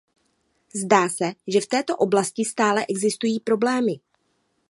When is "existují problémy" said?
2.89-3.91